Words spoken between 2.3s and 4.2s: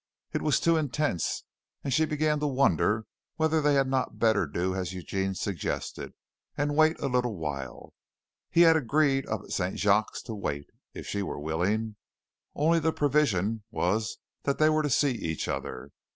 to wonder whether they had not